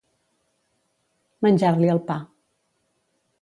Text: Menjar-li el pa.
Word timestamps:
Menjar-li 1.47 1.93
el 1.97 2.03
pa. 2.09 2.17